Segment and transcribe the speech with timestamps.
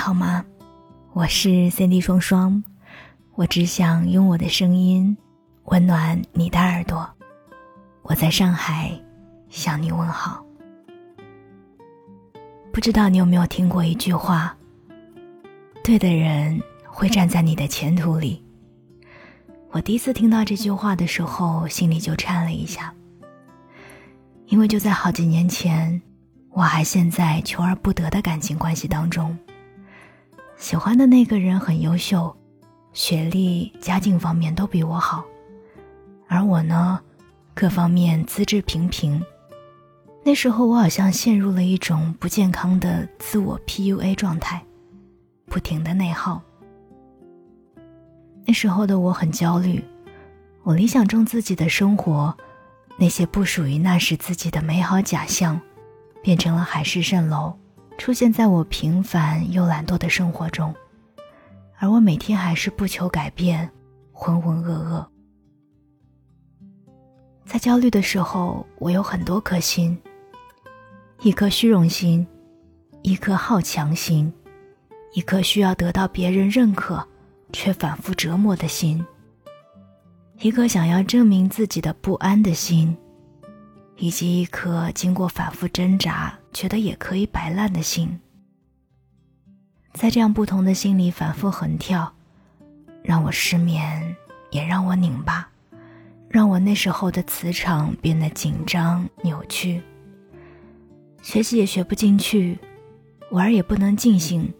[0.00, 0.42] 好吗？
[1.12, 2.64] 我是 Cindy 双双，
[3.34, 5.14] 我只想用我的声音
[5.64, 7.06] 温暖你的耳朵。
[8.00, 8.98] 我在上海
[9.50, 10.42] 向你问好。
[12.72, 14.56] 不知道你有没有听过一句话：
[15.84, 18.42] 对的人会站在你的前途里。
[19.70, 22.90] 我第一次听到这句话的时候，心里就颤了一下，
[24.46, 26.00] 因为就在好几年前，
[26.52, 29.36] 我还陷在求而不得的感情关系当中。
[30.60, 32.36] 喜欢的那个人很优秀，
[32.92, 35.24] 学历、家境方面都比我好，
[36.28, 37.00] 而我呢，
[37.54, 39.20] 各方面资质平平。
[40.22, 44.62] 那时候我好像陷入了一种不健康的自我 PUA 状态，
[45.46, 46.42] 不停的内耗。
[48.44, 49.82] 那时候的我很焦虑，
[50.62, 52.36] 我理想中自己的生活，
[52.98, 55.58] 那些不属于那时自己的美好假象，
[56.22, 57.56] 变成了海市蜃楼。
[58.00, 60.74] 出现在我平凡又懒惰的生活中，
[61.76, 63.70] 而我每天还是不求改变，
[64.10, 65.06] 浑浑噩噩。
[67.44, 70.00] 在焦虑的时候，我有很多颗心：
[71.20, 72.26] 一颗虚荣心，
[73.02, 74.32] 一颗好强心，
[75.12, 77.06] 一颗需要得到别人认可
[77.52, 79.04] 却反复折磨的心，
[80.38, 82.96] 一颗想要证明自己的不安的心。
[83.98, 88.20] 以及一颗经过反复挣扎，觉得也可以摆烂的心，
[89.92, 92.12] 在这样不同的心里反复横跳，
[93.02, 94.16] 让我失眠，
[94.50, 95.48] 也让我拧巴，
[96.28, 99.82] 让我那时候的磁场变得紧张扭曲。
[101.22, 102.58] 学习也学不进去，
[103.30, 104.52] 玩也不能尽兴，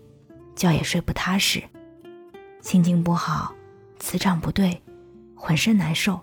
[0.54, 1.62] 觉也睡不踏实，
[2.60, 3.54] 心情不好，
[3.98, 4.80] 磁场不对，
[5.34, 6.20] 浑身难受，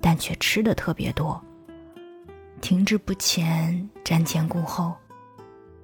[0.00, 1.42] 但却吃的特别多。
[2.60, 4.94] 停滞不前，瞻前顾后，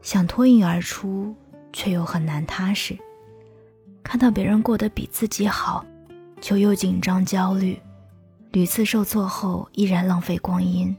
[0.02, 1.34] 想脱颖而出，
[1.72, 2.96] 却又很难踏实。
[4.02, 5.84] 看到别人过得比自己好，
[6.40, 7.80] 就又紧张焦虑，
[8.52, 10.94] 屡次受挫后依然浪费光阴。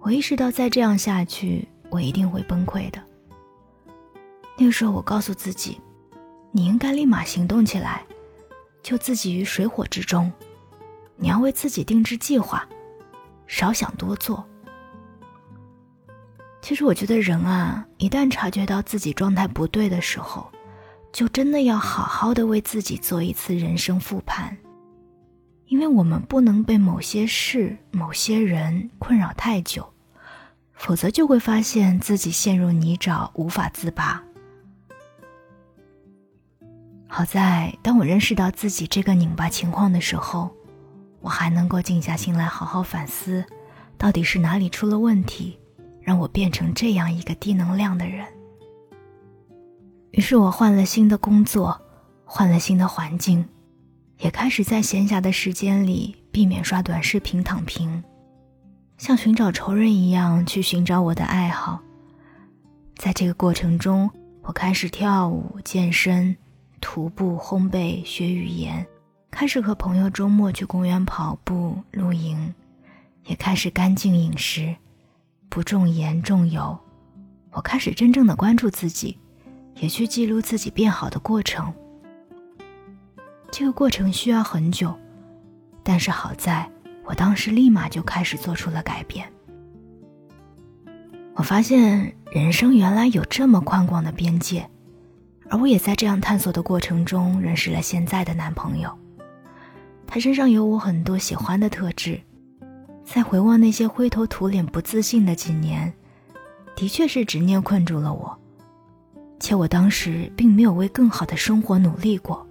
[0.00, 3.00] 我意识到再这样下去，我一定会崩溃的。
[4.58, 5.80] 那个时候，我告诉自己，
[6.50, 8.04] 你应该立马行动起来，
[8.82, 10.30] 救自己于水火之中。
[11.16, 12.68] 你要为自己定制计划。
[13.52, 14.46] 少想多做。
[16.62, 20.48] 其实我觉得人啊，一旦察觉到自己状态不对的时候，
[21.12, 24.56] 就真的要好好的为自己做一次人生复盘，
[25.66, 29.92] 因为我们不能被某些事、某些人困扰太久，
[30.74, 34.22] 否则就会发现自己陷入泥沼无法自拔。
[37.08, 40.54] 好在当我认识到自己这个拧巴情况的时候。
[41.20, 43.44] 我还能够静下心来好好反思，
[43.98, 45.58] 到底是哪里出了问题，
[46.00, 48.26] 让我变成这样一个低能量的人。
[50.12, 51.80] 于是我换了新的工作，
[52.24, 53.46] 换了新的环境，
[54.18, 58.02] 也开始在闲暇的时间里避免刷短视频躺平，
[58.98, 61.80] 像寻找仇人一样去寻找我的爱好。
[62.96, 64.10] 在这个过程中，
[64.42, 66.36] 我开始跳舞、健身、
[66.80, 68.86] 徒步、烘焙、学语言。
[69.30, 72.52] 开始和朋友周末去公园跑步、露营，
[73.24, 74.74] 也开始干净饮食，
[75.48, 76.78] 不重盐重油。
[77.52, 79.18] 我开始真正的关注自己，
[79.76, 81.72] 也去记录自己变好的过程。
[83.50, 84.94] 这个过程需要很久，
[85.82, 86.68] 但是好在
[87.04, 89.32] 我当时立马就开始做出了改变。
[91.34, 94.68] 我发现人生原来有这么宽广的边界，
[95.48, 98.96] 而我也在这样探索的过程中认识了现在的男朋友。
[100.12, 102.20] 他身上有我很多喜欢的特质，
[103.04, 105.92] 在回望那些灰头土脸、不自信的几年，
[106.74, 108.36] 的确是执念困住了我，
[109.38, 112.44] 且我当时并没有为更好的生活努力过。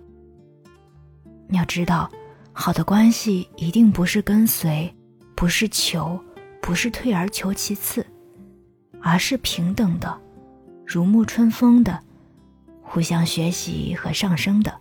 [1.50, 2.10] 你要知道，
[2.54, 4.90] 好的关系一定不是跟随，
[5.36, 6.18] 不是求，
[6.62, 8.06] 不是退而求其次，
[9.02, 10.18] 而是平等的，
[10.86, 12.00] 如沐春风的，
[12.82, 14.74] 互相学习和上升的。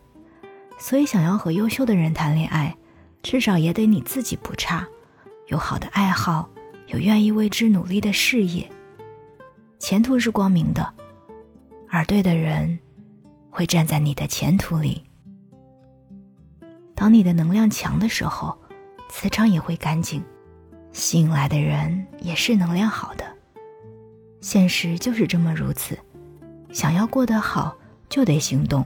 [0.79, 2.77] 所以，想要和优秀的人谈恋爱，
[3.23, 4.87] 至少也得你自己不差，
[5.49, 6.49] 有好的爱好，
[6.87, 8.71] 有愿意为之努力的事业，
[9.79, 10.95] 前途是光明的，
[11.91, 12.79] 而对的人
[13.51, 15.05] 会站在你的前途里。
[16.95, 18.57] 当你的能量强的时候，
[19.09, 20.23] 磁场也会干净，
[20.93, 23.25] 吸引来的人也是能量好的。
[24.41, 25.99] 现实就是这么如此，
[26.73, 27.77] 想要过得好，
[28.09, 28.85] 就得行动。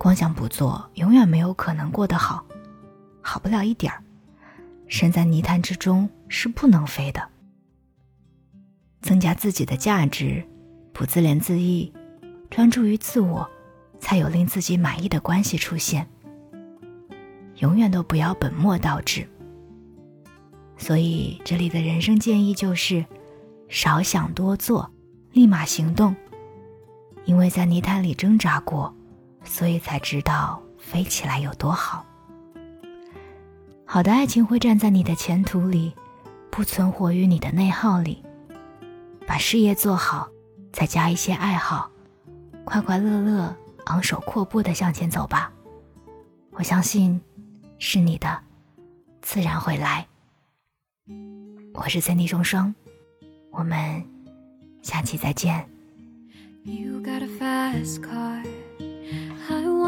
[0.00, 2.42] 光想不做，永远没有可能过得好，
[3.20, 4.02] 好不了一点儿。
[4.88, 7.20] 身在泥潭之中是不能飞的。
[9.02, 10.42] 增加自己的价值，
[10.94, 11.92] 不自怜自艾，
[12.48, 13.46] 专注于自我，
[13.98, 16.08] 才有令自己满意的关系出现。
[17.56, 19.28] 永远都不要本末倒置。
[20.78, 23.04] 所以，这里的人生建议就是：
[23.68, 24.90] 少想多做，
[25.32, 26.16] 立马行动。
[27.26, 28.94] 因为在泥潭里挣扎过，
[29.44, 32.04] 所以才知道飞起来有多好。
[33.84, 35.92] 好的爱情会站在你的前途里，
[36.50, 38.22] 不存活于你的内耗里。
[39.26, 40.28] 把事业做好，
[40.72, 41.90] 再加一些爱好，
[42.64, 43.56] 快快乐乐、
[43.86, 45.52] 昂首阔步的向前走吧。
[46.52, 47.20] 我相信，
[47.78, 48.40] 是你的，
[49.22, 50.06] 自然会来。
[51.74, 52.74] 我是三 D 双双，
[53.50, 54.04] 我们
[54.82, 55.68] 下期再见。
[56.64, 58.44] You got a fast car.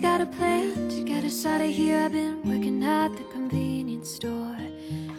[0.00, 2.04] Got a plan to get us out of here.
[2.04, 4.56] I've been working at the convenience store.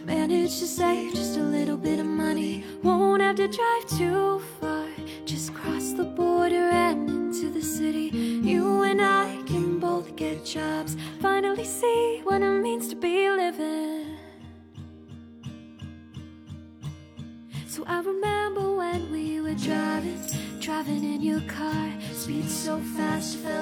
[0.06, 2.64] Managed to save just a little bit of money.
[2.82, 4.88] Won't have to drive too far.
[5.26, 8.10] Just cross the border and into the city.
[8.44, 10.98] You and I can both get jobs.
[11.20, 14.18] Finally see what it means to be living.
[17.68, 20.20] So I remember when we were driving
[20.62, 23.61] Driving in your car, speed so fast, felt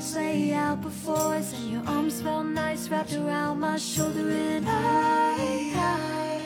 [0.00, 4.30] lights lay out before us, and your arms felt nice wrapped around my shoulder.
[4.30, 6.39] And I, I